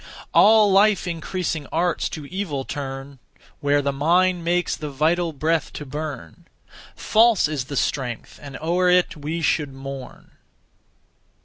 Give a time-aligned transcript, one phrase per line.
[0.33, 3.19] All life increasing arts to evil turn;
[3.59, 6.47] Where the mind makes the vital breath to burn,
[6.95, 10.31] (False) is the strength, (and o'er it we should mourn.)